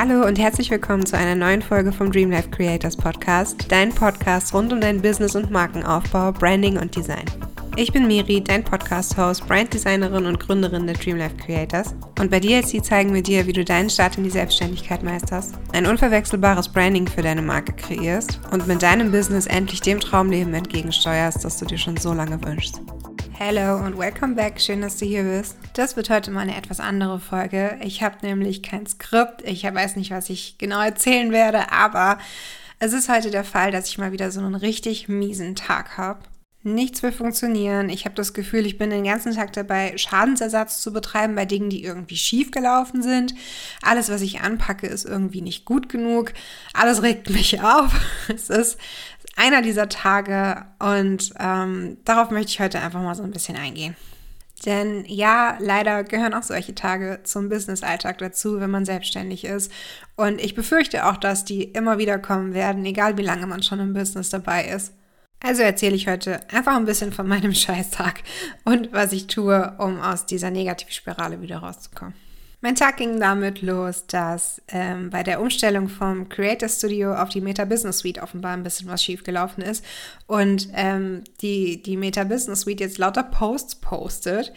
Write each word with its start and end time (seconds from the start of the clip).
Hallo 0.00 0.24
und 0.24 0.38
herzlich 0.38 0.70
willkommen 0.70 1.04
zu 1.04 1.18
einer 1.18 1.34
neuen 1.34 1.60
Folge 1.60 1.90
vom 1.90 2.12
Dream 2.12 2.30
Life 2.30 2.50
Creators 2.50 2.96
Podcast, 2.96 3.66
dein 3.68 3.92
Podcast 3.92 4.54
rund 4.54 4.72
um 4.72 4.80
dein 4.80 5.02
Business 5.02 5.34
und 5.34 5.50
Markenaufbau, 5.50 6.30
Branding 6.30 6.78
und 6.78 6.94
Design. 6.94 7.24
Ich 7.74 7.92
bin 7.92 8.06
Miri, 8.06 8.40
dein 8.40 8.62
Podcast-Host, 8.62 9.48
Branddesignerin 9.48 10.26
und 10.26 10.38
Gründerin 10.38 10.86
der 10.86 10.94
Dream 10.94 11.16
Life 11.16 11.34
Creators. 11.38 11.96
Und 12.20 12.30
bei 12.30 12.38
DLC 12.38 12.84
zeigen 12.84 13.12
wir 13.12 13.24
dir, 13.24 13.48
wie 13.48 13.52
du 13.52 13.64
deinen 13.64 13.90
Start 13.90 14.16
in 14.18 14.22
die 14.22 14.30
Selbstständigkeit 14.30 15.02
meisterst, 15.02 15.56
ein 15.72 15.84
unverwechselbares 15.84 16.68
Branding 16.68 17.08
für 17.08 17.22
deine 17.22 17.42
Marke 17.42 17.72
kreierst 17.72 18.38
und 18.52 18.68
mit 18.68 18.80
deinem 18.80 19.10
Business 19.10 19.46
endlich 19.48 19.80
dem 19.80 19.98
Traumleben 19.98 20.54
entgegensteuerst, 20.54 21.44
das 21.44 21.58
du 21.58 21.64
dir 21.64 21.78
schon 21.78 21.96
so 21.96 22.12
lange 22.14 22.40
wünschst. 22.44 22.80
Hello 23.40 23.76
und 23.76 23.96
welcome 23.96 24.34
back. 24.34 24.60
Schön, 24.60 24.80
dass 24.80 24.96
du 24.96 25.04
hier 25.04 25.22
bist. 25.22 25.56
Das 25.74 25.94
wird 25.94 26.10
heute 26.10 26.32
mal 26.32 26.40
eine 26.40 26.56
etwas 26.56 26.80
andere 26.80 27.20
Folge. 27.20 27.78
Ich 27.84 28.02
habe 28.02 28.16
nämlich 28.22 28.64
kein 28.64 28.84
Skript. 28.84 29.42
Ich 29.44 29.62
weiß 29.62 29.94
nicht, 29.94 30.10
was 30.10 30.28
ich 30.28 30.58
genau 30.58 30.80
erzählen 30.80 31.30
werde, 31.30 31.70
aber 31.70 32.18
es 32.80 32.92
ist 32.92 33.08
heute 33.08 33.30
der 33.30 33.44
Fall, 33.44 33.70
dass 33.70 33.90
ich 33.90 33.96
mal 33.96 34.10
wieder 34.10 34.32
so 34.32 34.40
einen 34.40 34.56
richtig 34.56 35.08
miesen 35.08 35.54
Tag 35.54 35.96
habe. 35.96 36.18
Nichts 36.64 37.02
will 37.04 37.12
funktionieren. 37.12 37.88
Ich 37.88 38.04
habe 38.04 38.16
das 38.16 38.34
Gefühl, 38.34 38.66
ich 38.66 38.78
bin 38.78 38.90
den 38.90 39.04
ganzen 39.04 39.32
Tag 39.34 39.52
dabei, 39.52 39.96
Schadensersatz 39.96 40.80
zu 40.80 40.92
betreiben 40.92 41.36
bei 41.36 41.44
Dingen, 41.44 41.70
die 41.70 41.84
irgendwie 41.84 42.16
schief 42.16 42.50
gelaufen 42.50 43.00
sind. 43.00 43.34
Alles, 43.80 44.10
was 44.10 44.22
ich 44.22 44.40
anpacke, 44.40 44.88
ist 44.88 45.04
irgendwie 45.04 45.40
nicht 45.40 45.64
gut 45.64 45.88
genug. 45.88 46.32
Alles 46.74 47.02
regt 47.02 47.30
mich 47.30 47.62
auf. 47.62 47.92
Es 48.28 48.50
ist 48.50 48.76
einer 49.36 49.62
dieser 49.62 49.88
Tage 49.88 50.66
und 50.80 51.32
ähm, 51.38 51.98
darauf 52.04 52.30
möchte 52.30 52.50
ich 52.50 52.60
heute 52.60 52.80
einfach 52.80 53.02
mal 53.02 53.14
so 53.14 53.22
ein 53.22 53.30
bisschen 53.30 53.56
eingehen. 53.56 53.94
Denn 54.66 55.04
ja, 55.06 55.56
leider 55.60 56.02
gehören 56.02 56.34
auch 56.34 56.42
solche 56.42 56.74
Tage 56.74 57.20
zum 57.22 57.48
Business-Alltag 57.48 58.18
dazu, 58.18 58.60
wenn 58.60 58.70
man 58.70 58.84
selbstständig 58.84 59.44
ist. 59.44 59.70
Und 60.16 60.40
ich 60.40 60.56
befürchte 60.56 61.06
auch, 61.06 61.16
dass 61.16 61.44
die 61.44 61.62
immer 61.62 61.98
wieder 61.98 62.18
kommen 62.18 62.54
werden, 62.54 62.84
egal 62.84 63.16
wie 63.16 63.22
lange 63.22 63.46
man 63.46 63.62
schon 63.62 63.78
im 63.78 63.94
Business 63.94 64.30
dabei 64.30 64.64
ist. 64.64 64.92
Also 65.40 65.62
erzähle 65.62 65.94
ich 65.94 66.08
heute 66.08 66.40
einfach 66.50 66.74
ein 66.76 66.84
bisschen 66.84 67.12
von 67.12 67.28
meinem 67.28 67.54
Scheißtag 67.54 68.22
und 68.64 68.92
was 68.92 69.12
ich 69.12 69.26
tue, 69.26 69.74
um 69.78 70.00
aus 70.00 70.26
dieser 70.26 70.50
Negativspirale 70.50 71.40
wieder 71.40 71.58
rauszukommen. 71.58 72.14
Mein 72.60 72.74
Tag 72.74 72.96
ging 72.96 73.20
damit 73.20 73.62
los, 73.62 74.08
dass 74.08 74.60
ähm, 74.66 75.10
bei 75.10 75.22
der 75.22 75.40
Umstellung 75.40 75.88
vom 75.88 76.28
Creator 76.28 76.68
Studio 76.68 77.14
auf 77.14 77.28
die 77.28 77.40
Meta 77.40 77.64
Business 77.64 77.98
Suite 77.98 78.20
offenbar 78.20 78.52
ein 78.52 78.64
bisschen 78.64 78.88
was 78.88 79.00
schiefgelaufen 79.04 79.62
ist 79.62 79.84
und 80.26 80.68
ähm, 80.74 81.22
die, 81.40 81.80
die 81.80 81.96
Meta 81.96 82.24
Business 82.24 82.62
Suite 82.62 82.80
jetzt 82.80 82.98
lauter 82.98 83.22
Posts 83.22 83.76
postet, 83.76 84.52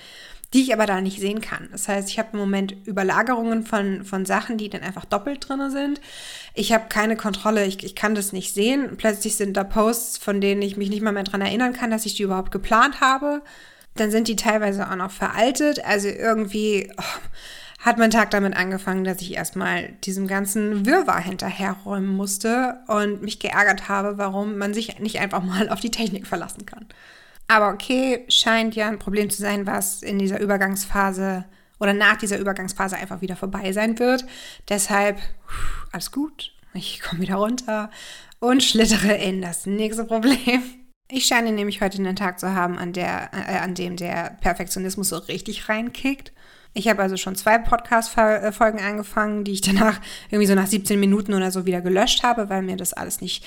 die 0.53 0.61
ich 0.61 0.73
aber 0.73 0.85
da 0.85 0.99
nicht 1.02 1.19
sehen 1.19 1.41
kann. 1.41 1.69
Das 1.71 1.88
heißt, 1.88 2.09
ich 2.09 2.19
habe 2.19 2.30
im 2.33 2.39
Moment 2.39 2.75
Überlagerungen 2.85 3.66
von, 3.66 4.03
von 4.03 4.25
Sachen, 4.25 4.57
die 4.57 4.69
dann 4.69 4.81
einfach 4.81 5.05
doppelt 5.05 5.47
drin 5.47 5.71
sind. 5.71 6.02
Ich 6.53 6.73
habe 6.73 6.85
keine 6.89 7.16
Kontrolle, 7.16 7.66
ich, 7.66 7.83
ich 7.83 7.95
kann 7.95 8.16
das 8.16 8.33
nicht 8.33 8.53
sehen. 8.53 8.97
Plötzlich 8.97 9.35
sind 9.35 9.55
da 9.55 9.63
Posts, 9.63 10.17
von 10.17 10.41
denen 10.41 10.61
ich 10.61 10.77
mich 10.77 10.89
nicht 10.89 11.02
mal 11.02 11.13
mehr 11.13 11.23
dran 11.23 11.41
erinnern 11.41 11.73
kann, 11.73 11.91
dass 11.91 12.05
ich 12.05 12.16
die 12.16 12.23
überhaupt 12.23 12.52
geplant 12.52 12.99
habe. 12.99 13.41
Dann 13.95 14.11
sind 14.11 14.27
die 14.27 14.35
teilweise 14.35 14.89
auch 14.89 14.95
noch 14.95 15.11
veraltet. 15.11 15.83
Also 15.85 16.07
irgendwie... 16.09 16.91
Oh, 16.97 17.03
hat 17.81 17.97
mein 17.97 18.11
Tag 18.11 18.29
damit 18.29 18.55
angefangen, 18.55 19.03
dass 19.03 19.22
ich 19.22 19.33
erstmal 19.33 19.94
diesem 20.03 20.27
ganzen 20.27 20.85
Wirrwarr 20.85 21.22
hinterherräumen 21.22 22.16
musste 22.16 22.79
und 22.88 23.23
mich 23.23 23.39
geärgert 23.39 23.89
habe, 23.89 24.19
warum 24.19 24.57
man 24.57 24.73
sich 24.73 24.99
nicht 24.99 25.19
einfach 25.19 25.41
mal 25.41 25.67
auf 25.67 25.79
die 25.79 25.89
Technik 25.89 26.27
verlassen 26.27 26.67
kann. 26.67 26.85
Aber 27.52 27.73
okay, 27.73 28.23
scheint 28.30 28.77
ja 28.77 28.88
ein 28.88 28.97
Problem 28.97 29.30
zu 29.30 29.41
sein, 29.41 29.67
was 29.67 30.03
in 30.03 30.19
dieser 30.19 30.39
Übergangsphase 30.39 31.44
oder 31.81 31.91
nach 31.91 32.16
dieser 32.16 32.38
Übergangsphase 32.38 32.95
einfach 32.95 33.19
wieder 33.19 33.35
vorbei 33.35 33.73
sein 33.73 33.99
wird. 33.99 34.25
Deshalb 34.69 35.19
alles 35.91 36.13
gut, 36.13 36.53
ich 36.73 37.02
komme 37.02 37.23
wieder 37.23 37.35
runter 37.35 37.89
und 38.39 38.63
schlittere 38.63 39.16
in 39.16 39.41
das 39.41 39.66
nächste 39.66 40.05
Problem. 40.05 40.63
Ich 41.09 41.25
scheine 41.25 41.51
nämlich 41.51 41.81
heute 41.81 41.97
einen 41.97 42.16
Tag 42.16 42.39
zu 42.39 42.53
haben, 42.56 42.78
an, 42.79 42.94
der, 42.94 43.31
äh, 43.34 43.57
an 43.57 43.75
dem 43.75 43.97
der 43.97 44.38
Perfektionismus 44.39 45.09
so 45.09 45.18
richtig 45.18 45.68
reinkickt. 45.68 46.31
Ich 46.73 46.88
habe 46.88 47.01
also 47.01 47.18
schon 47.18 47.35
zwei 47.35 47.57
Podcast-Folgen 47.57 48.79
angefangen, 48.79 49.44
die 49.44 49.51
ich 49.51 49.62
danach 49.62 50.00
irgendwie 50.29 50.47
so 50.47 50.56
nach 50.56 50.68
17 50.68 50.97
Minuten 50.97 51.33
oder 51.33 51.51
so 51.51 51.66
wieder 51.66 51.81
gelöscht 51.81 52.23
habe, 52.23 52.47
weil 52.47 52.62
mir 52.62 52.78
das 52.78 52.94
alles 52.94 53.19
nicht, 53.19 53.44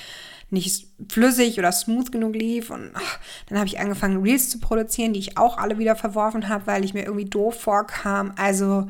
nicht 0.55 0.87
flüssig 1.11 1.59
oder 1.59 1.71
smooth 1.71 2.11
genug 2.11 2.35
lief. 2.35 2.71
Und 2.71 2.93
ach, 2.95 3.19
dann 3.49 3.59
habe 3.59 3.69
ich 3.69 3.79
angefangen, 3.79 4.23
Reels 4.23 4.49
zu 4.49 4.59
produzieren, 4.59 5.13
die 5.13 5.21
ich 5.21 5.37
auch 5.37 5.59
alle 5.59 5.79
wieder 5.79 5.97
verworfen 5.97 6.49
habe, 6.49 6.67
weil 6.67 6.85
ich 6.85 6.95
mir 6.95 7.05
irgendwie 7.05 7.27
doof 7.27 7.61
vorkam. 7.61 8.33
Also, 8.37 8.89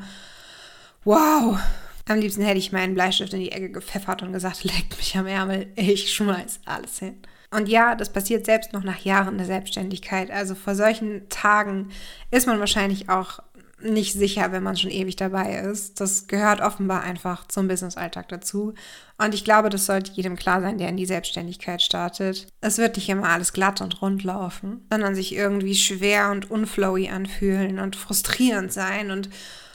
wow. 1.03 1.59
Am 2.07 2.19
liebsten 2.19 2.43
hätte 2.43 2.59
ich 2.59 2.71
meinen 2.71 2.93
Bleistift 2.93 3.33
in 3.33 3.39
die 3.39 3.51
Ecke 3.51 3.71
gepfeffert 3.71 4.21
und 4.21 4.31
gesagt, 4.31 4.63
leckt 4.63 4.95
mich 4.97 5.17
am 5.17 5.27
Ärmel, 5.27 5.67
ich 5.75 6.13
schmeiß 6.13 6.61
alles 6.65 6.99
hin. 6.99 7.17
Und 7.51 7.69
ja, 7.69 7.95
das 7.95 8.11
passiert 8.11 8.45
selbst 8.45 8.73
noch 8.73 8.83
nach 8.83 8.99
Jahren 8.99 9.37
der 9.37 9.47
Selbstständigkeit. 9.47 10.29
Also 10.31 10.55
vor 10.55 10.75
solchen 10.75 11.29
Tagen 11.29 11.89
ist 12.31 12.47
man 12.47 12.59
wahrscheinlich 12.59 13.09
auch 13.09 13.39
nicht 13.81 14.13
sicher, 14.13 14.51
wenn 14.51 14.63
man 14.63 14.77
schon 14.77 14.91
ewig 14.91 15.15
dabei 15.15 15.59
ist. 15.59 15.99
Das 15.99 16.27
gehört 16.27 16.61
offenbar 16.61 17.01
einfach 17.01 17.47
zum 17.47 17.67
Business-Alltag 17.67 18.29
dazu. 18.29 18.73
Und 19.17 19.33
ich 19.33 19.43
glaube, 19.43 19.69
das 19.69 19.85
sollte 19.85 20.11
jedem 20.13 20.35
klar 20.35 20.61
sein, 20.61 20.77
der 20.77 20.89
in 20.89 20.97
die 20.97 21.05
Selbstständigkeit 21.05 21.81
startet. 21.81 22.47
Es 22.61 22.77
wird 22.77 22.95
nicht 22.95 23.09
immer 23.09 23.29
alles 23.29 23.53
glatt 23.53 23.81
und 23.81 24.01
rund 24.01 24.23
laufen, 24.23 24.85
sondern 24.89 25.15
sich 25.15 25.35
irgendwie 25.35 25.75
schwer 25.75 26.31
und 26.31 26.49
unflowy 26.49 27.09
anfühlen 27.09 27.79
und 27.79 27.95
frustrierend 27.95 28.71
sein 28.71 29.11
und 29.11 29.29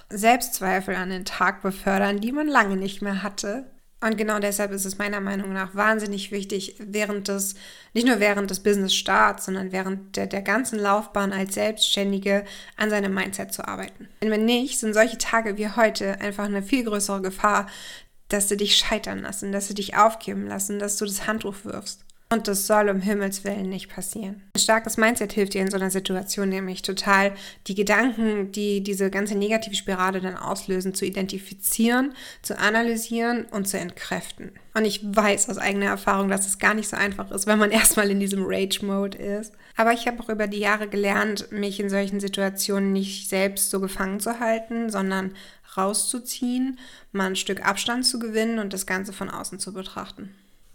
Selbstzweifel 0.09 0.97
an 0.97 1.10
den 1.10 1.25
Tag 1.25 1.62
befördern, 1.62 2.21
die 2.21 2.33
man 2.33 2.49
lange 2.49 2.77
nicht 2.77 3.00
mehr 3.00 3.22
hatte. 3.22 3.71
Und 4.03 4.16
genau 4.16 4.38
deshalb 4.38 4.72
ist 4.72 4.87
es 4.87 4.97
meiner 4.97 5.21
Meinung 5.21 5.53
nach 5.53 5.75
wahnsinnig 5.75 6.33
wichtig, 6.33 6.77
während 6.78 7.28
des, 7.28 7.55
nicht 7.93 8.06
nur 8.06 8.19
während 8.19 8.50
des 8.50 8.61
Business-Starts, 8.61 9.44
sondern 9.44 9.72
während 9.72 10.16
der, 10.16 10.27
der 10.27 10.41
ganzen 10.41 10.78
Laufbahn 10.78 11.33
als 11.33 11.55
Selbstständige 11.55 12.44
an 12.77 12.89
seinem 12.89 13.12
Mindset 13.12 13.53
zu 13.53 13.66
arbeiten. 13.69 14.09
Denn 14.22 14.31
wenn 14.31 14.47
nicht, 14.47 14.78
sind 14.78 14.94
solche 14.94 15.19
Tage 15.19 15.59
wie 15.59 15.69
heute 15.69 16.19
einfach 16.21 16.44
eine 16.44 16.62
viel 16.62 16.84
größere 16.84 17.21
Gefahr, 17.21 17.66
dass 18.28 18.49
sie 18.49 18.56
dich 18.56 18.77
scheitern 18.77 19.21
lassen, 19.21 19.53
dass 19.53 19.69
sie 19.69 19.75
dich 19.75 19.97
aufgeben 19.97 20.47
lassen, 20.47 20.78
dass 20.78 20.97
du 20.97 21.05
das 21.05 21.27
Handtuch 21.27 21.65
wirfst. 21.65 22.05
Und 22.33 22.47
das 22.47 22.69
soll 22.69 22.89
um 22.89 23.01
Himmels 23.01 23.43
Willen 23.43 23.69
nicht 23.69 23.89
passieren. 23.93 24.41
Ein 24.55 24.61
starkes 24.61 24.97
Mindset 24.97 25.33
hilft 25.33 25.55
dir 25.55 25.63
in 25.63 25.71
so 25.71 25.77
einer 25.77 25.91
Situation 25.91 26.49
nämlich 26.49 26.83
total, 26.83 27.33
die 27.67 27.75
Gedanken, 27.75 28.53
die 28.53 28.85
diese 28.85 29.11
ganze 29.11 29.35
negative 29.35 29.75
Spirale 29.75 30.21
dann 30.21 30.37
auslösen, 30.37 30.95
zu 30.95 31.05
identifizieren, 31.05 32.15
zu 32.43 32.57
analysieren 32.57 33.47
und 33.47 33.67
zu 33.67 33.81
entkräften. 33.81 34.53
Und 34.75 34.85
ich 34.85 35.01
weiß 35.03 35.51
aus 35.51 35.59
eigener 35.59 35.87
Erfahrung, 35.87 36.29
dass 36.29 36.47
es 36.47 36.61
gar 36.61 36.75
nicht 36.75 36.89
so 36.89 36.97
einfach 36.97 37.33
ist, 37.33 37.49
wenn 37.49 37.59
man 37.59 37.71
erstmal 37.73 38.09
in 38.09 38.21
diesem 38.21 38.45
Rage-Mode 38.47 39.19
ist. 39.19 39.53
Aber 39.77 39.93
ich 39.93 40.07
habe 40.07 40.23
auch 40.23 40.29
über 40.29 40.47
die 40.47 40.61
Jahre 40.61 40.87
gelernt, 40.87 41.51
mich 41.51 41.81
in 41.81 41.91
solchen 41.91 42.21
Situationen 42.21 42.93
nicht 42.93 43.29
selbst 43.29 43.71
so 43.71 43.81
gefangen 43.81 44.21
zu 44.21 44.39
halten, 44.39 44.89
sondern 44.89 45.35
rauszuziehen, 45.77 46.79
mal 47.11 47.27
ein 47.27 47.37
Stück 47.37 47.67
Abstand 47.67 48.07
zu 48.07 48.21
gewinnen 48.21 48.61
und 48.61 48.73
das 48.73 48.87
Ganze 48.87 49.13
von 49.13 49.31
außen 49.31 49.59
zu 49.59 49.73
betrachten. 49.73 50.33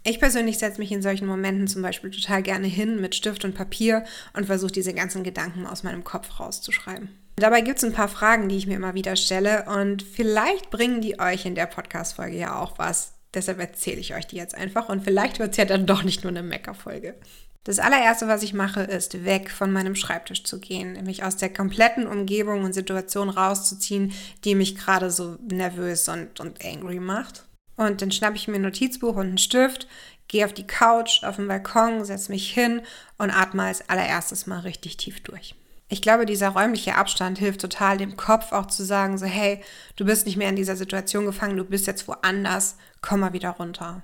Ich 0.08 0.20
persönlich 0.20 0.58
setze 0.58 0.78
mich 0.78 0.92
in 0.92 1.02
solchen 1.02 1.26
Momenten 1.26 1.66
zum 1.66 1.82
Beispiel 1.82 2.12
total 2.12 2.40
gerne 2.40 2.68
hin 2.68 3.00
mit 3.00 3.16
Stift 3.16 3.44
und 3.44 3.56
Papier 3.56 4.04
und 4.34 4.46
versuche 4.46 4.70
diese 4.70 4.94
ganzen 4.94 5.24
Gedanken 5.24 5.66
aus 5.66 5.82
meinem 5.82 6.04
Kopf 6.04 6.38
rauszuschreiben. 6.38 7.08
Dabei 7.34 7.60
gibt 7.60 7.78
es 7.78 7.84
ein 7.84 7.92
paar 7.92 8.06
Fragen, 8.06 8.48
die 8.48 8.56
ich 8.56 8.68
mir 8.68 8.76
immer 8.76 8.94
wieder 8.94 9.16
stelle 9.16 9.64
und 9.64 10.04
vielleicht 10.04 10.70
bringen 10.70 11.00
die 11.00 11.18
euch 11.18 11.44
in 11.44 11.56
der 11.56 11.66
Podcast-Folge 11.66 12.36
ja 12.36 12.56
auch 12.56 12.78
was. 12.78 13.14
Deshalb 13.34 13.58
erzähle 13.58 13.98
ich 13.98 14.14
euch 14.14 14.28
die 14.28 14.36
jetzt 14.36 14.54
einfach 14.54 14.88
und 14.88 15.02
vielleicht 15.02 15.40
wird 15.40 15.50
es 15.50 15.56
ja 15.56 15.64
dann 15.64 15.86
doch 15.86 16.04
nicht 16.04 16.22
nur 16.22 16.30
eine 16.30 16.44
Mecker-Folge. 16.44 17.16
Das 17.64 17.80
allererste, 17.80 18.28
was 18.28 18.44
ich 18.44 18.54
mache, 18.54 18.82
ist 18.82 19.24
weg 19.24 19.50
von 19.50 19.72
meinem 19.72 19.96
Schreibtisch 19.96 20.44
zu 20.44 20.60
gehen, 20.60 21.02
mich 21.04 21.24
aus 21.24 21.36
der 21.36 21.52
kompletten 21.52 22.06
Umgebung 22.06 22.62
und 22.62 22.74
Situation 22.74 23.28
rauszuziehen, 23.28 24.12
die 24.44 24.54
mich 24.54 24.76
gerade 24.76 25.10
so 25.10 25.36
nervös 25.50 26.08
und, 26.08 26.38
und 26.38 26.64
angry 26.64 27.00
macht. 27.00 27.45
Und 27.76 28.02
dann 28.02 28.10
schnappe 28.10 28.36
ich 28.36 28.48
mir 28.48 28.56
ein 28.56 28.62
Notizbuch 28.62 29.16
und 29.16 29.26
einen 29.26 29.38
Stift, 29.38 29.86
gehe 30.28 30.44
auf 30.44 30.52
die 30.52 30.66
Couch, 30.66 31.22
auf 31.24 31.36
den 31.36 31.48
Balkon, 31.48 32.04
setze 32.04 32.32
mich 32.32 32.50
hin 32.52 32.82
und 33.18 33.30
atme 33.30 33.64
als 33.64 33.88
allererstes 33.88 34.46
mal 34.46 34.60
richtig 34.60 34.96
tief 34.96 35.22
durch. 35.22 35.54
Ich 35.88 36.02
glaube, 36.02 36.26
dieser 36.26 36.48
räumliche 36.48 36.96
Abstand 36.96 37.38
hilft 37.38 37.60
total 37.60 37.96
dem 37.96 38.16
Kopf 38.16 38.50
auch 38.50 38.66
zu 38.66 38.84
sagen, 38.84 39.18
so 39.18 39.26
hey, 39.26 39.62
du 39.94 40.04
bist 40.04 40.26
nicht 40.26 40.36
mehr 40.36 40.48
in 40.48 40.56
dieser 40.56 40.74
Situation 40.74 41.26
gefangen, 41.26 41.56
du 41.56 41.64
bist 41.64 41.86
jetzt 41.86 42.08
woanders, 42.08 42.76
komm 43.02 43.20
mal 43.20 43.32
wieder 43.32 43.50
runter. 43.50 44.02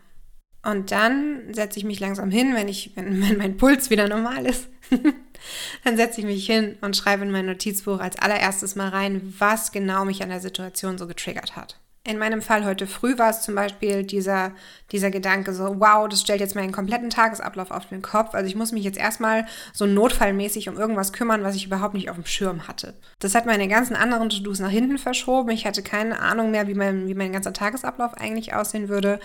Und 0.64 0.92
dann 0.92 1.52
setze 1.52 1.80
ich 1.80 1.84
mich 1.84 1.98
langsam 1.98 2.30
hin, 2.30 2.54
wenn, 2.54 2.68
ich, 2.68 2.92
wenn, 2.94 3.20
wenn 3.28 3.36
mein 3.36 3.56
Puls 3.56 3.90
wieder 3.90 4.08
normal 4.08 4.46
ist. 4.46 4.68
dann 5.84 5.96
setze 5.96 6.20
ich 6.20 6.26
mich 6.26 6.46
hin 6.46 6.76
und 6.82 6.96
schreibe 6.96 7.24
in 7.24 7.32
mein 7.32 7.46
Notizbuch 7.46 7.98
als 7.98 8.16
allererstes 8.16 8.76
mal 8.76 8.90
rein, 8.90 9.34
was 9.38 9.72
genau 9.72 10.04
mich 10.04 10.22
an 10.22 10.28
der 10.28 10.40
Situation 10.40 10.98
so 10.98 11.08
getriggert 11.08 11.56
hat. 11.56 11.80
In 12.04 12.18
meinem 12.18 12.42
Fall 12.42 12.64
heute 12.64 12.88
früh 12.88 13.16
war 13.16 13.30
es 13.30 13.42
zum 13.42 13.54
Beispiel 13.54 14.02
dieser, 14.02 14.50
dieser 14.90 15.12
Gedanke 15.12 15.54
so, 15.54 15.78
wow, 15.78 16.08
das 16.08 16.20
stellt 16.20 16.40
jetzt 16.40 16.56
meinen 16.56 16.72
kompletten 16.72 17.10
Tagesablauf 17.10 17.70
auf 17.70 17.86
den 17.86 18.02
Kopf. 18.02 18.34
Also 18.34 18.48
ich 18.48 18.56
muss 18.56 18.72
mich 18.72 18.82
jetzt 18.82 18.98
erstmal 18.98 19.46
so 19.72 19.86
notfallmäßig 19.86 20.68
um 20.68 20.76
irgendwas 20.76 21.12
kümmern, 21.12 21.44
was 21.44 21.54
ich 21.54 21.66
überhaupt 21.66 21.94
nicht 21.94 22.10
auf 22.10 22.16
dem 22.16 22.26
Schirm 22.26 22.66
hatte. 22.66 22.94
Das 23.20 23.36
hat 23.36 23.46
meine 23.46 23.68
ganzen 23.68 23.94
anderen 23.94 24.30
To-Dos 24.30 24.58
nach 24.58 24.70
hinten 24.70 24.98
verschoben. 24.98 25.50
Ich 25.50 25.64
hatte 25.64 25.84
keine 25.84 26.18
Ahnung 26.18 26.50
mehr, 26.50 26.66
wie 26.66 26.74
mein, 26.74 27.06
wie 27.06 27.14
mein 27.14 27.32
ganzer 27.32 27.52
Tagesablauf 27.52 28.14
eigentlich 28.14 28.52
aussehen 28.52 28.88
würde. 28.88 29.20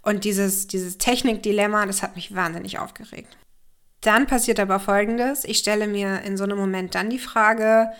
Und 0.00 0.24
dieses, 0.24 0.66
dieses 0.66 0.96
Technikdilemma, 0.96 1.84
das 1.84 2.02
hat 2.02 2.16
mich 2.16 2.34
wahnsinnig 2.34 2.78
aufgeregt. 2.78 3.36
Dann 4.00 4.26
passiert 4.26 4.58
aber 4.58 4.80
Folgendes. 4.80 5.44
Ich 5.44 5.58
stelle 5.58 5.86
mir 5.86 6.22
in 6.22 6.38
so 6.38 6.44
einem 6.44 6.56
Moment 6.56 6.94
dann 6.94 7.10
die 7.10 7.18
Frage, 7.18 7.90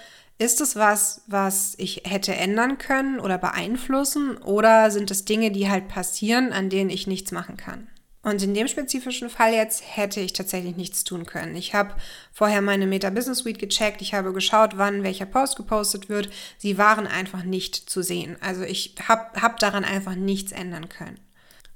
ist 0.42 0.60
es 0.60 0.74
was, 0.74 1.22
was 1.28 1.74
ich 1.78 2.02
hätte 2.04 2.34
ändern 2.34 2.76
können 2.76 3.20
oder 3.20 3.38
beeinflussen 3.38 4.36
oder 4.38 4.90
sind 4.90 5.10
es 5.12 5.24
Dinge, 5.24 5.52
die 5.52 5.70
halt 5.70 5.86
passieren, 5.86 6.52
an 6.52 6.68
denen 6.68 6.90
ich 6.90 7.06
nichts 7.06 7.30
machen 7.30 7.56
kann? 7.56 7.86
Und 8.24 8.42
in 8.42 8.54
dem 8.54 8.68
spezifischen 8.68 9.30
Fall 9.30 9.52
jetzt 9.52 9.82
hätte 9.96 10.20
ich 10.20 10.32
tatsächlich 10.32 10.76
nichts 10.76 11.04
tun 11.04 11.26
können. 11.26 11.56
Ich 11.56 11.74
habe 11.74 11.94
vorher 12.32 12.60
meine 12.60 12.86
Meta 12.86 13.10
Business 13.10 13.38
Suite 13.38 13.58
gecheckt, 13.58 14.00
ich 14.00 14.14
habe 14.14 14.32
geschaut, 14.32 14.78
wann 14.78 15.02
welcher 15.02 15.26
Post 15.26 15.56
gepostet 15.56 16.08
wird. 16.08 16.28
Sie 16.58 16.76
waren 16.76 17.06
einfach 17.06 17.44
nicht 17.44 17.74
zu 17.74 18.02
sehen. 18.02 18.36
Also 18.40 18.62
ich 18.62 18.94
habe 19.08 19.40
hab 19.40 19.58
daran 19.58 19.84
einfach 19.84 20.14
nichts 20.14 20.52
ändern 20.52 20.88
können. 20.88 21.18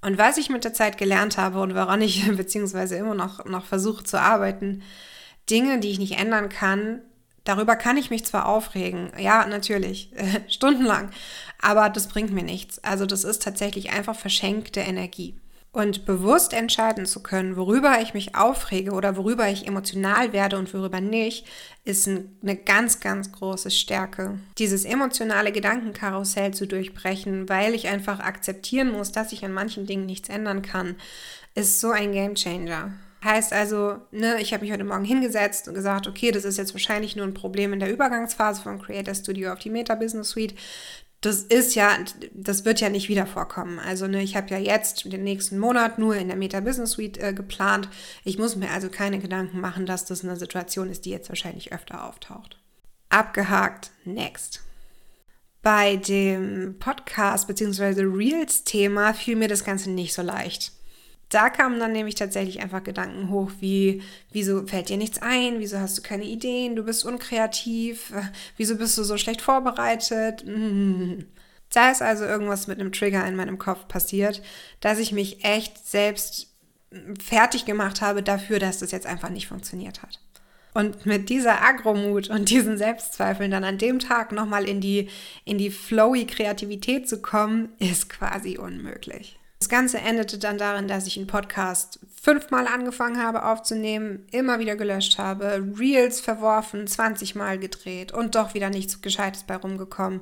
Und 0.02 0.18
was 0.18 0.38
ich 0.38 0.50
mit 0.50 0.64
der 0.64 0.74
Zeit 0.74 0.98
gelernt 0.98 1.36
habe 1.36 1.60
und 1.60 1.74
woran 1.74 2.00
ich 2.02 2.24
beziehungsweise 2.36 2.96
immer 2.96 3.14
noch, 3.14 3.44
noch 3.44 3.64
versuche 3.64 4.04
zu 4.04 4.20
arbeiten, 4.20 4.82
Dinge, 5.50 5.78
die 5.78 5.90
ich 5.90 5.98
nicht 5.98 6.18
ändern 6.18 6.48
kann, 6.48 7.00
Darüber 7.46 7.76
kann 7.76 7.96
ich 7.96 8.10
mich 8.10 8.24
zwar 8.24 8.46
aufregen, 8.46 9.12
ja, 9.18 9.46
natürlich, 9.46 10.10
stundenlang, 10.48 11.10
aber 11.62 11.88
das 11.88 12.08
bringt 12.08 12.32
mir 12.32 12.42
nichts. 12.42 12.82
Also 12.84 13.06
das 13.06 13.24
ist 13.24 13.42
tatsächlich 13.42 13.92
einfach 13.92 14.16
verschenkte 14.16 14.80
Energie. 14.80 15.36
Und 15.70 16.06
bewusst 16.06 16.54
entscheiden 16.54 17.04
zu 17.04 17.22
können, 17.22 17.56
worüber 17.56 18.00
ich 18.00 18.14
mich 18.14 18.34
aufrege 18.34 18.92
oder 18.92 19.16
worüber 19.16 19.46
ich 19.48 19.66
emotional 19.66 20.32
werde 20.32 20.58
und 20.58 20.72
worüber 20.72 21.02
nicht, 21.02 21.46
ist 21.84 22.08
eine 22.08 22.56
ganz, 22.56 22.98
ganz 22.98 23.30
große 23.30 23.70
Stärke. 23.70 24.40
Dieses 24.58 24.84
emotionale 24.84 25.52
Gedankenkarussell 25.52 26.54
zu 26.54 26.66
durchbrechen, 26.66 27.48
weil 27.48 27.74
ich 27.74 27.88
einfach 27.88 28.20
akzeptieren 28.20 28.90
muss, 28.90 29.12
dass 29.12 29.32
ich 29.32 29.44
an 29.44 29.52
manchen 29.52 29.86
Dingen 29.86 30.06
nichts 30.06 30.30
ändern 30.30 30.62
kann, 30.62 30.96
ist 31.54 31.78
so 31.78 31.90
ein 31.90 32.12
Gamechanger. 32.12 32.92
Heißt 33.26 33.52
also, 33.52 33.96
ne, 34.12 34.40
ich 34.40 34.52
habe 34.52 34.62
mich 34.62 34.72
heute 34.72 34.84
Morgen 34.84 35.04
hingesetzt 35.04 35.66
und 35.66 35.74
gesagt, 35.74 36.06
okay, 36.06 36.30
das 36.30 36.44
ist 36.44 36.58
jetzt 36.58 36.74
wahrscheinlich 36.74 37.16
nur 37.16 37.26
ein 37.26 37.34
Problem 37.34 37.72
in 37.72 37.80
der 37.80 37.92
Übergangsphase 37.92 38.62
von 38.62 38.80
Creator 38.80 39.16
Studio 39.16 39.52
auf 39.52 39.58
die 39.58 39.68
Meta 39.68 39.96
Business 39.96 40.28
Suite. 40.28 40.54
Das 41.22 41.42
ist 41.42 41.74
ja, 41.74 41.90
das 42.34 42.64
wird 42.64 42.80
ja 42.80 42.88
nicht 42.88 43.08
wieder 43.08 43.26
vorkommen. 43.26 43.80
Also, 43.80 44.06
ne, 44.06 44.22
ich 44.22 44.36
habe 44.36 44.50
ja 44.50 44.58
jetzt 44.58 45.10
den 45.12 45.24
nächsten 45.24 45.58
Monat 45.58 45.98
nur 45.98 46.14
in 46.14 46.28
der 46.28 46.36
Meta 46.36 46.60
Business 46.60 46.92
Suite 46.92 47.18
äh, 47.18 47.32
geplant. 47.32 47.88
Ich 48.22 48.38
muss 48.38 48.54
mir 48.54 48.70
also 48.70 48.88
keine 48.90 49.18
Gedanken 49.18 49.60
machen, 49.60 49.86
dass 49.86 50.04
das 50.04 50.22
eine 50.22 50.36
Situation 50.36 50.88
ist, 50.88 51.04
die 51.04 51.10
jetzt 51.10 51.28
wahrscheinlich 51.28 51.72
öfter 51.72 52.04
auftaucht. 52.04 52.60
Abgehakt, 53.08 53.90
next. 54.04 54.62
Bei 55.62 55.96
dem 55.96 56.76
Podcast 56.78 57.48
bzw. 57.48 58.02
Reels-Thema 58.02 59.14
fiel 59.14 59.34
mir 59.34 59.48
das 59.48 59.64
Ganze 59.64 59.90
nicht 59.90 60.14
so 60.14 60.22
leicht 60.22 60.75
da 61.28 61.50
kamen 61.50 61.80
dann 61.80 61.92
nämlich 61.92 62.14
tatsächlich 62.14 62.60
einfach 62.60 62.84
Gedanken 62.84 63.30
hoch, 63.30 63.50
wie, 63.58 64.02
wieso 64.30 64.66
fällt 64.66 64.88
dir 64.88 64.96
nichts 64.96 65.20
ein, 65.20 65.58
wieso 65.58 65.78
hast 65.78 65.98
du 65.98 66.02
keine 66.02 66.24
Ideen, 66.24 66.76
du 66.76 66.84
bist 66.84 67.04
unkreativ, 67.04 68.12
wieso 68.56 68.76
bist 68.76 68.96
du 68.96 69.02
so 69.02 69.16
schlecht 69.16 69.40
vorbereitet. 69.40 70.44
Da 71.72 71.90
ist 71.90 72.02
also 72.02 72.24
irgendwas 72.24 72.68
mit 72.68 72.78
einem 72.78 72.92
Trigger 72.92 73.26
in 73.26 73.34
meinem 73.34 73.58
Kopf 73.58 73.88
passiert, 73.88 74.40
dass 74.80 75.00
ich 75.00 75.10
mich 75.10 75.44
echt 75.44 75.86
selbst 75.86 76.54
fertig 77.22 77.64
gemacht 77.64 78.00
habe 78.00 78.22
dafür, 78.22 78.60
dass 78.60 78.78
das 78.78 78.92
jetzt 78.92 79.06
einfach 79.06 79.30
nicht 79.30 79.48
funktioniert 79.48 80.02
hat. 80.02 80.20
Und 80.74 81.06
mit 81.06 81.30
dieser 81.30 81.62
Agromut 81.62 82.28
und 82.28 82.50
diesen 82.50 82.78
Selbstzweifeln 82.78 83.50
dann 83.50 83.64
an 83.64 83.78
dem 83.78 83.98
Tag 83.98 84.30
nochmal 84.30 84.68
in 84.68 84.80
die, 84.80 85.08
in 85.44 85.58
die 85.58 85.70
flowy 85.70 86.26
Kreativität 86.26 87.08
zu 87.08 87.20
kommen, 87.20 87.70
ist 87.78 88.10
quasi 88.10 88.58
unmöglich. 88.58 89.38
Das 89.58 89.68
Ganze 89.70 89.98
endete 89.98 90.38
dann 90.38 90.58
darin, 90.58 90.86
dass 90.86 91.06
ich 91.06 91.16
einen 91.16 91.26
Podcast 91.26 91.98
fünfmal 92.22 92.66
angefangen 92.66 93.22
habe 93.22 93.44
aufzunehmen, 93.44 94.26
immer 94.30 94.58
wieder 94.58 94.76
gelöscht 94.76 95.18
habe, 95.18 95.64
Reels 95.78 96.20
verworfen, 96.20 96.86
20 96.86 97.34
Mal 97.34 97.58
gedreht 97.58 98.12
und 98.12 98.34
doch 98.34 98.52
wieder 98.52 98.68
nichts 98.68 99.00
Gescheites 99.00 99.44
bei 99.44 99.56
rumgekommen. 99.56 100.20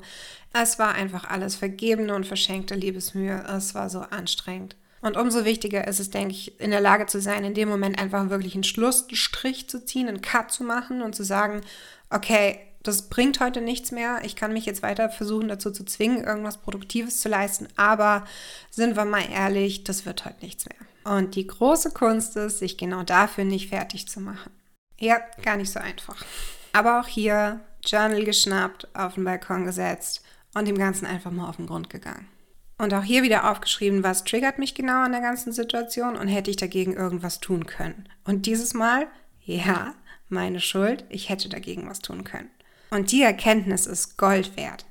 Es 0.52 0.78
war 0.78 0.94
einfach 0.94 1.28
alles 1.28 1.56
vergebene 1.56 2.14
und 2.14 2.26
verschenkte 2.26 2.76
Liebesmühe. 2.76 3.44
Es 3.48 3.75
war 3.75 3.90
so 3.90 4.00
anstrengend. 4.00 4.76
Und 5.00 5.16
umso 5.16 5.44
wichtiger 5.44 5.86
ist 5.86 6.00
es, 6.00 6.10
denke 6.10 6.32
ich, 6.32 6.58
in 6.60 6.70
der 6.70 6.81
Lage 6.81 7.06
zu 7.06 7.20
sein, 7.20 7.44
in 7.44 7.54
dem 7.54 7.69
Moment 7.69 7.98
einfach 7.98 8.31
wirklich 8.31 8.54
einen 8.54 8.64
Schlussstrich 8.64 9.69
zu 9.69 9.84
ziehen, 9.84 10.08
einen 10.08 10.22
Cut 10.22 10.50
zu 10.50 10.64
machen 10.64 11.02
und 11.02 11.14
zu 11.14 11.25
sagen, 11.25 11.60
okay, 12.08 12.58
das 12.84 13.08
bringt 13.08 13.40
heute 13.40 13.60
nichts 13.60 13.90
mehr. 13.90 14.20
Ich 14.25 14.36
kann 14.36 14.52
mich 14.52 14.66
jetzt 14.66 14.82
weiter 14.82 15.10
versuchen 15.10 15.48
dazu 15.48 15.70
zu 15.72 15.84
zwingen, 15.84 16.22
irgendwas 16.22 16.58
Produktives 16.58 17.20
zu 17.20 17.28
leisten, 17.28 17.66
aber 17.76 18.25
sind 18.70 18.94
wir 18.96 19.04
mal 19.04 19.25
ehrlich, 19.31 19.84
das 19.84 20.06
wird 20.06 20.25
heute 20.25 20.44
nichts 20.44 20.66
mehr. 20.66 21.14
Und 21.16 21.34
die 21.34 21.46
große 21.46 21.90
Kunst 21.90 22.36
ist, 22.36 22.58
sich 22.58 22.78
genau 22.78 23.02
dafür 23.02 23.44
nicht 23.44 23.70
fertig 23.70 24.08
zu 24.08 24.20
machen. 24.20 24.52
Ja, 24.98 25.19
gar 25.42 25.56
nicht 25.56 25.72
so 25.72 25.81
einfach. 25.81 26.25
Aber 26.72 27.00
auch 27.00 27.06
hier 27.06 27.60
Journal 27.84 28.25
geschnappt, 28.25 28.88
auf 28.94 29.14
den 29.14 29.25
Balkon 29.25 29.64
gesetzt 29.64 30.22
und 30.54 30.69
dem 30.69 30.78
Ganzen 30.78 31.06
einfach 31.06 31.31
mal 31.31 31.48
auf 31.48 31.56
den 31.56 31.66
Grund 31.66 31.90
gegangen. 31.90 32.28
Und 32.76 32.92
auch 32.92 33.02
hier 33.02 33.22
wieder 33.22 33.50
aufgeschrieben, 33.50 34.02
was 34.02 34.25
triggert 34.25 34.58
mich 34.58 34.75
genau 34.75 35.02
an 35.02 35.12
der 35.12 35.20
ganzen 35.20 35.52
Situation 35.52 36.16
und 36.16 36.28
hätte 36.28 36.50
ich 36.50 36.56
dagegen 36.56 36.94
irgendwas 36.94 37.40
tun 37.40 37.66
können. 37.66 38.08
Und 38.25 38.46
dieses 38.46 38.75
Mal, 38.75 39.06
ja, 39.40 39.94
meine 40.28 40.60
Schuld, 40.60 41.04
ich 41.08 41.28
hätte 41.28 41.48
dagegen 41.48 41.88
was 41.88 42.00
tun 42.00 42.25
können. 42.25 42.50
Und 42.90 43.12
die 43.12 43.22
Erkenntnis 43.22 43.86
ist 43.86 44.16
Gold 44.16 44.56
wert. 44.56 44.84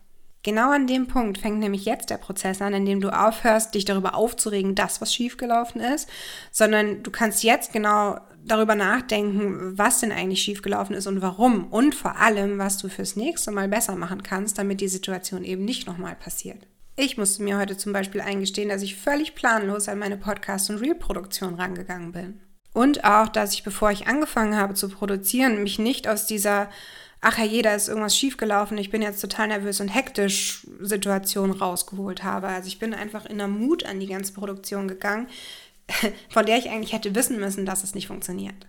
Genau 0.43 0.71
an 0.71 0.87
dem 0.87 1.07
Punkt 1.07 1.37
fängt 1.37 1.59
nämlich 1.59 1.85
jetzt 1.85 2.09
der 2.09 2.17
Prozess 2.17 2.61
an, 2.61 2.73
in 2.73 2.85
dem 2.85 2.99
du 2.99 3.09
aufhörst, 3.09 3.73
dich 3.73 3.85
darüber 3.85 4.13
aufzuregen, 4.13 4.75
dass 4.75 4.99
was 4.99 5.13
schiefgelaufen 5.13 5.79
ist, 5.79 6.09
sondern 6.51 7.01
du 7.01 7.11
kannst 7.11 7.43
jetzt 7.43 7.71
genau 7.71 8.19
darüber 8.45 8.75
nachdenken, 8.75 9.77
was 9.77 10.01
denn 10.01 10.11
eigentlich 10.11 10.41
schiefgelaufen 10.41 10.97
ist 10.97 11.07
und 11.07 11.21
warum 11.21 11.67
und 11.67 11.95
vor 11.95 12.17
allem, 12.17 12.57
was 12.57 12.77
du 12.77 12.89
fürs 12.89 13.15
nächste 13.15 13.51
Mal 13.51 13.69
besser 13.69 13.95
machen 13.95 14.21
kannst, 14.21 14.57
damit 14.57 14.81
die 14.81 14.89
Situation 14.89 15.45
eben 15.45 15.63
nicht 15.63 15.87
nochmal 15.87 16.15
passiert. 16.15 16.67
Ich 16.97 17.17
musste 17.17 17.41
mir 17.41 17.57
heute 17.57 17.77
zum 17.77 17.93
Beispiel 17.93 18.19
eingestehen, 18.19 18.69
dass 18.69 18.81
ich 18.81 18.97
völlig 18.97 19.35
planlos 19.35 19.87
an 19.87 19.97
meine 19.97 20.17
Podcast- 20.17 20.69
und 20.69 20.77
Reel-Produktion 20.77 21.55
rangegangen 21.55 22.11
bin. 22.11 22.39
Und 22.73 23.03
auch, 23.03 23.29
dass 23.29 23.53
ich, 23.53 23.63
bevor 23.63 23.91
ich 23.91 24.07
angefangen 24.07 24.57
habe 24.57 24.73
zu 24.73 24.89
produzieren, 24.89 25.63
mich 25.63 25.79
nicht 25.79 26.07
aus 26.07 26.25
dieser 26.25 26.69
ach 27.23 27.37
ja, 27.37 27.45
jeder 27.45 27.73
ist 27.73 27.87
irgendwas 27.87 28.17
schiefgelaufen, 28.17 28.77
ich 28.77 28.91
bin 28.91 29.01
jetzt 29.01 29.21
total 29.21 29.47
nervös 29.47 29.79
und 29.79 29.87
hektisch 29.87 30.67
Situation 30.81 31.51
rausgeholt 31.51 32.23
habe. 32.23 32.47
Also 32.47 32.67
ich 32.67 32.79
bin 32.79 32.93
einfach 32.93 33.25
in 33.25 33.37
der 33.37 33.47
Mut 33.47 33.85
an 33.85 33.99
die 33.99 34.07
ganze 34.07 34.33
Produktion 34.33 34.87
gegangen, 34.87 35.27
von 36.29 36.45
der 36.45 36.57
ich 36.57 36.69
eigentlich 36.69 36.93
hätte 36.93 37.15
wissen 37.15 37.39
müssen, 37.39 37.65
dass 37.65 37.83
es 37.83 37.95
nicht 37.95 38.07
funktioniert. 38.07 38.67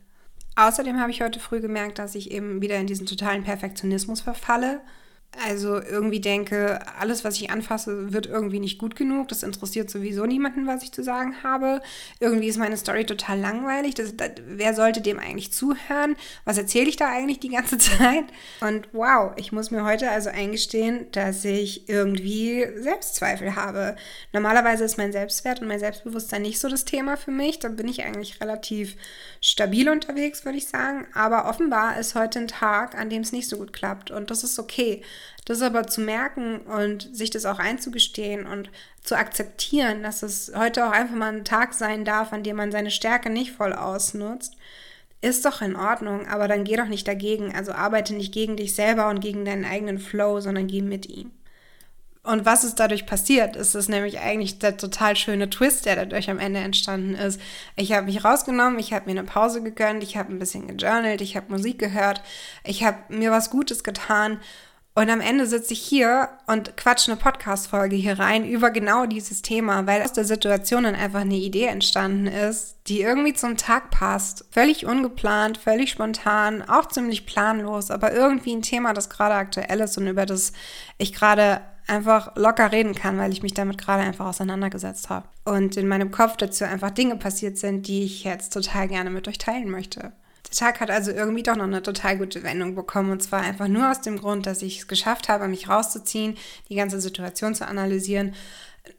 Außerdem 0.56 1.00
habe 1.00 1.10
ich 1.10 1.20
heute 1.20 1.40
früh 1.40 1.60
gemerkt, 1.60 1.98
dass 1.98 2.14
ich 2.14 2.30
eben 2.30 2.62
wieder 2.62 2.76
in 2.76 2.86
diesen 2.86 3.06
totalen 3.06 3.42
Perfektionismus 3.42 4.20
verfalle 4.20 4.80
also 5.42 5.80
irgendwie 5.80 6.20
denke, 6.20 6.80
alles, 6.98 7.24
was 7.24 7.40
ich 7.40 7.50
anfasse, 7.50 8.12
wird 8.12 8.26
irgendwie 8.26 8.60
nicht 8.60 8.78
gut 8.78 8.94
genug. 8.96 9.28
Das 9.28 9.42
interessiert 9.42 9.90
sowieso 9.90 10.26
niemanden, 10.26 10.66
was 10.66 10.82
ich 10.82 10.92
zu 10.92 11.02
sagen 11.02 11.42
habe. 11.42 11.82
Irgendwie 12.20 12.48
ist 12.48 12.58
meine 12.58 12.76
Story 12.76 13.04
total 13.04 13.40
langweilig. 13.40 13.94
Das, 13.94 14.16
das, 14.16 14.30
wer 14.46 14.74
sollte 14.74 15.00
dem 15.00 15.18
eigentlich 15.18 15.52
zuhören? 15.52 16.16
Was 16.44 16.58
erzähle 16.58 16.88
ich 16.88 16.96
da 16.96 17.08
eigentlich 17.08 17.40
die 17.40 17.48
ganze 17.48 17.78
Zeit? 17.78 18.24
Und 18.60 18.88
wow, 18.92 19.32
ich 19.36 19.52
muss 19.52 19.70
mir 19.70 19.84
heute 19.84 20.10
also 20.10 20.30
eingestehen, 20.30 21.06
dass 21.12 21.44
ich 21.44 21.88
irgendwie 21.88 22.66
Selbstzweifel 22.76 23.56
habe. 23.56 23.96
Normalerweise 24.32 24.84
ist 24.84 24.98
mein 24.98 25.12
Selbstwert 25.12 25.60
und 25.60 25.68
mein 25.68 25.80
Selbstbewusstsein 25.80 26.42
nicht 26.42 26.60
so 26.60 26.68
das 26.68 26.84
Thema 26.84 27.16
für 27.16 27.30
mich. 27.32 27.58
Da 27.58 27.68
bin 27.68 27.88
ich 27.88 28.04
eigentlich 28.04 28.40
relativ 28.40 28.96
stabil 29.40 29.88
unterwegs, 29.88 30.44
würde 30.44 30.58
ich 30.58 30.68
sagen. 30.68 31.06
Aber 31.14 31.48
offenbar 31.48 31.98
ist 31.98 32.14
heute 32.14 32.40
ein 32.40 32.48
Tag, 32.48 32.94
an 32.96 33.10
dem 33.10 33.22
es 33.22 33.32
nicht 33.32 33.48
so 33.48 33.56
gut 33.56 33.72
klappt. 33.72 34.10
Und 34.10 34.30
das 34.30 34.44
ist 34.44 34.58
okay. 34.58 35.02
Das 35.44 35.62
aber 35.62 35.86
zu 35.86 36.00
merken 36.00 36.60
und 36.60 37.14
sich 37.14 37.30
das 37.30 37.44
auch 37.44 37.58
einzugestehen 37.58 38.46
und 38.46 38.70
zu 39.02 39.16
akzeptieren, 39.16 40.02
dass 40.02 40.22
es 40.22 40.52
heute 40.56 40.86
auch 40.86 40.92
einfach 40.92 41.14
mal 41.14 41.32
ein 41.32 41.44
Tag 41.44 41.74
sein 41.74 42.04
darf, 42.04 42.32
an 42.32 42.42
dem 42.42 42.56
man 42.56 42.72
seine 42.72 42.90
Stärke 42.90 43.30
nicht 43.30 43.52
voll 43.52 43.72
ausnutzt, 43.72 44.56
ist 45.20 45.44
doch 45.44 45.62
in 45.62 45.76
Ordnung, 45.76 46.26
aber 46.26 46.48
dann 46.48 46.64
geh 46.64 46.76
doch 46.76 46.86
nicht 46.86 47.08
dagegen. 47.08 47.54
Also 47.54 47.72
arbeite 47.72 48.14
nicht 48.14 48.32
gegen 48.32 48.56
dich 48.56 48.74
selber 48.74 49.08
und 49.08 49.20
gegen 49.20 49.44
deinen 49.44 49.64
eigenen 49.64 49.98
Flow, 49.98 50.40
sondern 50.40 50.66
geh 50.66 50.82
mit 50.82 51.06
ihm. 51.06 51.30
Und 52.24 52.46
was 52.46 52.64
ist 52.64 52.76
dadurch 52.76 53.04
passiert? 53.04 53.54
Ist 53.54 53.74
es 53.74 53.88
nämlich 53.88 54.20
eigentlich 54.20 54.58
der 54.58 54.78
total 54.78 55.14
schöne 55.14 55.50
Twist, 55.50 55.84
der 55.84 55.96
dadurch 55.96 56.30
am 56.30 56.38
Ende 56.38 56.60
entstanden 56.60 57.14
ist. 57.14 57.38
Ich 57.76 57.92
habe 57.92 58.06
mich 58.06 58.24
rausgenommen, 58.24 58.78
ich 58.78 58.94
habe 58.94 59.04
mir 59.04 59.18
eine 59.18 59.28
Pause 59.28 59.62
gegönnt, 59.62 60.02
ich 60.02 60.16
habe 60.16 60.32
ein 60.32 60.38
bisschen 60.38 60.66
gejournalt, 60.66 61.20
ich 61.20 61.36
habe 61.36 61.52
Musik 61.52 61.78
gehört, 61.78 62.22
ich 62.64 62.82
habe 62.82 62.96
mir 63.08 63.30
was 63.30 63.50
Gutes 63.50 63.84
getan 63.84 64.40
Und 64.96 65.10
am 65.10 65.20
Ende 65.20 65.46
sitze 65.46 65.72
ich 65.72 65.80
hier 65.80 66.28
und 66.46 66.76
quatsche 66.76 67.10
eine 67.10 67.20
Podcast-Folge 67.20 67.96
hier 67.96 68.20
rein 68.20 68.48
über 68.48 68.70
genau 68.70 69.06
dieses 69.06 69.42
Thema, 69.42 69.88
weil 69.88 70.02
aus 70.02 70.12
der 70.12 70.24
Situation 70.24 70.84
dann 70.84 70.94
einfach 70.94 71.22
eine 71.22 71.34
Idee 71.34 71.64
entstanden 71.64 72.28
ist, 72.28 72.76
die 72.86 73.00
irgendwie 73.00 73.32
zum 73.32 73.56
Tag 73.56 73.90
passt. 73.90 74.44
Völlig 74.52 74.86
ungeplant, 74.86 75.58
völlig 75.58 75.90
spontan, 75.90 76.62
auch 76.62 76.86
ziemlich 76.86 77.26
planlos, 77.26 77.90
aber 77.90 78.12
irgendwie 78.12 78.54
ein 78.54 78.62
Thema, 78.62 78.92
das 78.92 79.10
gerade 79.10 79.34
aktuell 79.34 79.80
ist 79.80 79.98
und 79.98 80.06
über 80.06 80.26
das 80.26 80.52
ich 80.96 81.12
gerade 81.12 81.60
einfach 81.88 82.36
locker 82.36 82.70
reden 82.70 82.94
kann, 82.94 83.18
weil 83.18 83.32
ich 83.32 83.42
mich 83.42 83.52
damit 83.52 83.78
gerade 83.78 84.04
einfach 84.04 84.26
auseinandergesetzt 84.26 85.10
habe. 85.10 85.26
Und 85.44 85.76
in 85.76 85.88
meinem 85.88 86.12
Kopf 86.12 86.36
dazu 86.36 86.64
einfach 86.64 86.90
Dinge 86.90 87.16
passiert 87.16 87.58
sind, 87.58 87.88
die 87.88 88.04
ich 88.04 88.22
jetzt 88.22 88.52
total 88.52 88.86
gerne 88.86 89.10
mit 89.10 89.26
euch 89.26 89.38
teilen 89.38 89.70
möchte. 89.70 90.12
Der 90.46 90.56
Tag 90.56 90.80
hat 90.80 90.90
also 90.90 91.10
irgendwie 91.10 91.42
doch 91.42 91.56
noch 91.56 91.64
eine 91.64 91.82
total 91.82 92.18
gute 92.18 92.42
Wendung 92.42 92.74
bekommen. 92.74 93.10
Und 93.10 93.22
zwar 93.22 93.42
einfach 93.42 93.68
nur 93.68 93.90
aus 93.90 94.00
dem 94.00 94.18
Grund, 94.18 94.46
dass 94.46 94.62
ich 94.62 94.78
es 94.78 94.88
geschafft 94.88 95.28
habe, 95.28 95.48
mich 95.48 95.68
rauszuziehen, 95.68 96.36
die 96.68 96.76
ganze 96.76 97.00
Situation 97.00 97.54
zu 97.54 97.66
analysieren, 97.66 98.34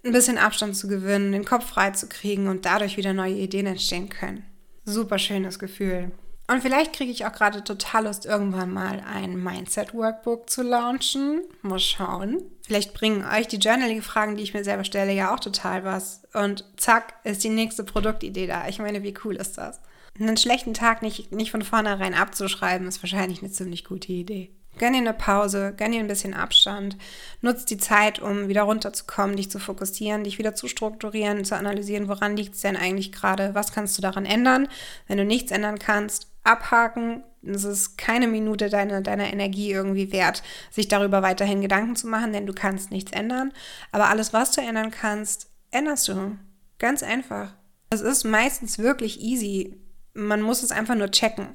ein 0.04 0.12
bisschen 0.12 0.38
Abstand 0.38 0.76
zu 0.76 0.88
gewinnen, 0.88 1.32
den 1.32 1.46
Kopf 1.46 1.68
frei 1.68 1.92
zu 1.92 2.08
kriegen 2.08 2.48
und 2.48 2.66
dadurch 2.66 2.98
wieder 2.98 3.14
neue 3.14 3.36
Ideen 3.36 3.68
entstehen 3.68 4.10
können. 4.10 4.44
Super 4.84 5.20
schönes 5.20 5.60
Gefühl. 5.60 6.12
Und 6.48 6.62
vielleicht 6.62 6.94
kriege 6.94 7.12
ich 7.12 7.26
auch 7.26 7.32
gerade 7.32 7.64
total 7.64 8.06
Lust, 8.06 8.26
irgendwann 8.26 8.72
mal 8.72 9.04
ein 9.12 9.42
Mindset-Workbook 9.44 10.48
zu 10.48 10.62
launchen. 10.62 11.42
Mal 11.64 11.80
schauen. 11.80 12.44
Vielleicht 12.62 12.94
bringen 12.94 13.26
euch 13.26 13.48
die 13.48 13.58
Journaling-Fragen, 13.58 14.38
die 14.38 14.44
ich 14.44 14.54
mir 14.54 14.64
selber 14.64 14.84
stelle, 14.84 15.12
ja 15.12 15.34
auch 15.34 15.40
total 15.40 15.84
was. 15.84 16.22
Und 16.34 16.64
zack, 16.78 17.16
ist 17.24 17.44
die 17.44 17.50
nächste 17.50 17.84
Produktidee 17.84 18.46
da. 18.46 18.68
Ich 18.68 18.78
meine, 18.78 19.02
wie 19.02 19.16
cool 19.24 19.38
ist 19.38 19.58
das? 19.58 19.82
Einen 20.20 20.38
schlechten 20.38 20.74
Tag 20.74 21.02
nicht, 21.02 21.32
nicht 21.32 21.52
von 21.52 21.62
vornherein 21.62 22.14
abzuschreiben, 22.14 22.88
ist 22.88 23.04
wahrscheinlich 23.04 23.40
eine 23.42 23.52
ziemlich 23.52 23.84
gute 23.84 24.14
Idee. 24.14 24.52
Gönn 24.78 24.94
dir 24.94 25.00
eine 25.00 25.14
Pause, 25.14 25.74
gönn 25.76 25.92
dir 25.92 26.00
ein 26.00 26.08
bisschen 26.08 26.34
Abstand, 26.34 26.98
nutz 27.42 27.64
die 27.66 27.78
Zeit, 27.78 28.20
um 28.20 28.50
wieder 28.50 28.64
runterzukommen, 28.64 29.38
dich 29.38 29.50
zu 29.50 29.60
fokussieren, 29.60 30.26
dich 30.26 30.38
wieder 30.38 30.54
zu 30.54 30.68
strukturieren, 30.68 31.46
zu 31.46 31.56
analysieren, 31.56 32.10
woran 32.10 32.36
liegt 32.36 32.56
es 32.56 32.62
denn 32.62 32.76
eigentlich 32.76 33.14
gerade, 33.14 33.56
was 33.56 33.72
kannst 33.72 33.98
du 33.98 34.02
daran 34.02 34.26
ändern. 34.26 34.68
Wenn 35.08 35.18
du 35.18 35.26
nichts 35.26 35.52
ändern 35.52 35.80
kannst, 35.80 36.28
abhaken. 36.44 37.24
Es 37.42 37.64
ist 37.64 37.98
keine 37.98 38.28
Minute 38.28 38.70
deiner, 38.70 39.02
deiner 39.02 39.32
Energie 39.32 39.72
irgendwie 39.72 40.12
wert, 40.12 40.44
sich 40.72 40.88
darüber 40.88 41.22
weiterhin 41.22 41.62
Gedanken 41.62 41.96
zu 41.96 42.08
machen, 42.08 42.34
denn 42.34 42.48
du 42.48 42.54
kannst 42.54 42.92
nichts 42.92 43.12
ändern. 43.12 43.54
Aber 43.92 44.10
alles, 44.10 44.34
was 44.34 44.52
du 44.52 44.62
ändern 44.62 44.92
kannst, 44.92 45.50
änderst 45.72 46.08
du. 46.08 46.38
Ganz 46.80 47.04
einfach. 47.04 47.54
Es 47.90 48.02
ist 48.02 48.24
meistens 48.24 48.80
wirklich 48.80 49.22
easy 49.22 49.78
man 50.16 50.42
muss 50.42 50.64
es 50.64 50.72
einfach 50.72 50.96
nur 50.96 51.12
checken. 51.12 51.48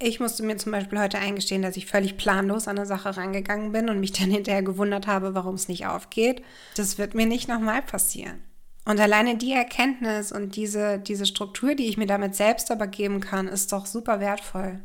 Ich 0.00 0.20
musste 0.20 0.44
mir 0.44 0.56
zum 0.58 0.70
Beispiel 0.72 1.00
heute 1.00 1.18
eingestehen, 1.18 1.62
dass 1.62 1.76
ich 1.76 1.86
völlig 1.86 2.16
planlos 2.16 2.68
an 2.68 2.76
eine 2.76 2.86
Sache 2.86 3.16
rangegangen 3.16 3.72
bin 3.72 3.88
und 3.88 4.00
mich 4.00 4.12
dann 4.20 4.30
hinterher 4.30 4.62
gewundert 4.62 5.06
habe, 5.06 5.34
warum 5.34 5.54
es 5.54 5.68
nicht 5.68 5.86
aufgeht. 5.86 6.42
Das 6.76 6.98
wird 6.98 7.14
mir 7.14 7.26
nicht 7.26 7.48
nochmal 7.48 7.82
passieren. 7.82 8.42
Und 8.84 9.00
alleine 9.00 9.36
die 9.36 9.52
Erkenntnis 9.52 10.32
und 10.32 10.56
diese, 10.56 10.98
diese 10.98 11.26
Struktur, 11.26 11.74
die 11.74 11.88
ich 11.88 11.98
mir 11.98 12.06
damit 12.06 12.34
selbst 12.34 12.70
aber 12.70 12.86
geben 12.86 13.20
kann, 13.20 13.46
ist 13.46 13.72
doch 13.72 13.84
super 13.86 14.18
wertvoll. 14.18 14.80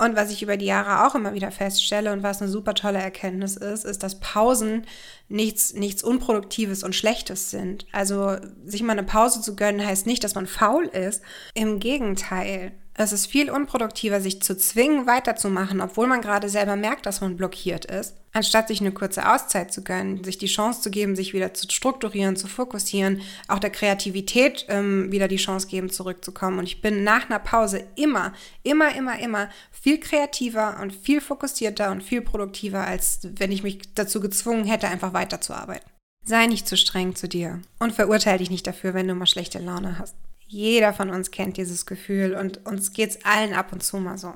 Und 0.00 0.14
was 0.14 0.30
ich 0.30 0.42
über 0.42 0.56
die 0.56 0.66
Jahre 0.66 1.06
auch 1.06 1.16
immer 1.16 1.34
wieder 1.34 1.50
feststelle 1.50 2.12
und 2.12 2.22
was 2.22 2.40
eine 2.40 2.50
super 2.50 2.74
tolle 2.74 2.98
Erkenntnis 2.98 3.56
ist, 3.56 3.84
ist, 3.84 4.04
dass 4.04 4.20
Pausen 4.20 4.86
nichts, 5.28 5.74
nichts 5.74 6.04
Unproduktives 6.04 6.84
und 6.84 6.94
Schlechtes 6.94 7.50
sind. 7.50 7.84
Also 7.90 8.36
sich 8.64 8.82
mal 8.82 8.92
eine 8.92 9.02
Pause 9.02 9.40
zu 9.40 9.56
gönnen, 9.56 9.84
heißt 9.84 10.06
nicht, 10.06 10.22
dass 10.22 10.36
man 10.36 10.46
faul 10.46 10.84
ist. 10.86 11.22
Im 11.54 11.80
Gegenteil. 11.80 12.72
Es 13.00 13.12
ist 13.12 13.26
viel 13.26 13.48
unproduktiver, 13.48 14.20
sich 14.20 14.42
zu 14.42 14.56
zwingen, 14.56 15.06
weiterzumachen, 15.06 15.80
obwohl 15.80 16.08
man 16.08 16.20
gerade 16.20 16.48
selber 16.48 16.74
merkt, 16.74 17.06
dass 17.06 17.20
man 17.20 17.36
blockiert 17.36 17.84
ist, 17.84 18.16
anstatt 18.32 18.66
sich 18.66 18.80
eine 18.80 18.90
kurze 18.90 19.32
Auszeit 19.32 19.72
zu 19.72 19.84
gönnen, 19.84 20.24
sich 20.24 20.36
die 20.36 20.48
Chance 20.48 20.80
zu 20.80 20.90
geben, 20.90 21.14
sich 21.14 21.32
wieder 21.32 21.54
zu 21.54 21.70
strukturieren, 21.70 22.34
zu 22.34 22.48
fokussieren, 22.48 23.20
auch 23.46 23.60
der 23.60 23.70
Kreativität 23.70 24.66
ähm, 24.68 25.12
wieder 25.12 25.28
die 25.28 25.36
Chance 25.36 25.68
geben, 25.68 25.90
zurückzukommen. 25.90 26.58
Und 26.58 26.64
ich 26.64 26.82
bin 26.82 27.04
nach 27.04 27.30
einer 27.30 27.38
Pause 27.38 27.86
immer, 27.94 28.32
immer, 28.64 28.92
immer, 28.96 29.16
immer 29.20 29.48
viel 29.70 30.00
kreativer 30.00 30.80
und 30.82 30.92
viel 30.92 31.20
fokussierter 31.20 31.92
und 31.92 32.02
viel 32.02 32.20
produktiver, 32.20 32.84
als 32.84 33.20
wenn 33.22 33.52
ich 33.52 33.62
mich 33.62 33.78
dazu 33.94 34.18
gezwungen 34.18 34.64
hätte, 34.64 34.88
einfach 34.88 35.12
weiterzuarbeiten. 35.12 35.88
Sei 36.24 36.48
nicht 36.48 36.66
zu 36.66 36.76
streng 36.76 37.14
zu 37.14 37.28
dir 37.28 37.60
und 37.78 37.92
verurteile 37.92 38.38
dich 38.38 38.50
nicht 38.50 38.66
dafür, 38.66 38.92
wenn 38.92 39.06
du 39.06 39.14
mal 39.14 39.26
schlechte 39.26 39.60
Laune 39.60 40.00
hast. 40.00 40.16
Jeder 40.48 40.94
von 40.94 41.10
uns 41.10 41.30
kennt 41.30 41.58
dieses 41.58 41.84
Gefühl 41.84 42.34
und 42.34 42.66
uns 42.66 42.92
geht 42.92 43.10
es 43.10 43.24
allen 43.24 43.52
ab 43.52 43.72
und 43.72 43.82
zu 43.82 43.98
mal 43.98 44.16
so. 44.16 44.34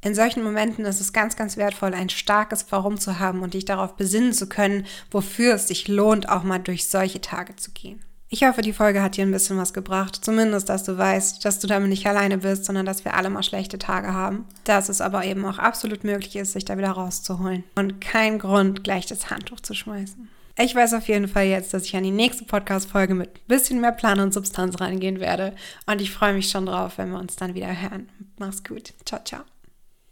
In 0.00 0.14
solchen 0.14 0.44
Momenten 0.44 0.84
ist 0.84 1.00
es 1.00 1.12
ganz, 1.12 1.34
ganz 1.34 1.56
wertvoll, 1.56 1.92
ein 1.92 2.08
starkes 2.08 2.66
Warum 2.70 3.00
zu 3.00 3.18
haben 3.18 3.42
und 3.42 3.54
dich 3.54 3.64
darauf 3.64 3.96
besinnen 3.96 4.32
zu 4.32 4.48
können, 4.48 4.86
wofür 5.10 5.54
es 5.54 5.66
sich 5.66 5.88
lohnt, 5.88 6.28
auch 6.28 6.44
mal 6.44 6.58
durch 6.58 6.88
solche 6.88 7.20
Tage 7.20 7.56
zu 7.56 7.72
gehen. 7.72 8.00
Ich 8.28 8.44
hoffe, 8.44 8.62
die 8.62 8.72
Folge 8.72 9.02
hat 9.02 9.16
dir 9.16 9.24
ein 9.24 9.32
bisschen 9.32 9.58
was 9.58 9.72
gebracht. 9.72 10.24
Zumindest, 10.24 10.68
dass 10.68 10.84
du 10.84 10.98
weißt, 10.98 11.44
dass 11.44 11.58
du 11.58 11.66
damit 11.66 11.88
nicht 11.88 12.06
alleine 12.06 12.38
bist, 12.38 12.64
sondern 12.64 12.84
dass 12.84 13.04
wir 13.04 13.14
alle 13.14 13.30
mal 13.30 13.42
schlechte 13.42 13.78
Tage 13.78 14.12
haben. 14.12 14.44
Dass 14.64 14.88
es 14.88 15.00
aber 15.00 15.24
eben 15.24 15.44
auch 15.44 15.58
absolut 15.58 16.04
möglich 16.04 16.36
ist, 16.36 16.52
sich 16.52 16.64
da 16.64 16.76
wieder 16.76 16.90
rauszuholen. 16.90 17.64
Und 17.74 18.00
kein 18.00 18.38
Grund, 18.38 18.84
gleich 18.84 19.06
das 19.06 19.30
Handtuch 19.30 19.60
zu 19.60 19.74
schmeißen. 19.74 20.28
Ich 20.56 20.74
weiß 20.74 20.94
auf 20.94 21.08
jeden 21.08 21.26
Fall 21.26 21.46
jetzt, 21.46 21.74
dass 21.74 21.84
ich 21.84 21.96
an 21.96 22.04
die 22.04 22.12
nächste 22.12 22.44
Podcast-Folge 22.44 23.14
mit 23.14 23.30
ein 23.30 23.48
bisschen 23.48 23.80
mehr 23.80 23.92
Plan 23.92 24.20
und 24.20 24.32
Substanz 24.32 24.80
reingehen 24.80 25.18
werde. 25.18 25.54
Und 25.86 26.00
ich 26.00 26.12
freue 26.12 26.34
mich 26.34 26.48
schon 26.48 26.66
drauf, 26.66 26.98
wenn 26.98 27.10
wir 27.10 27.18
uns 27.18 27.34
dann 27.34 27.54
wieder 27.54 27.80
hören. 27.80 28.08
Mach's 28.38 28.62
gut. 28.62 28.94
Ciao, 29.04 29.20
ciao. 29.24 29.53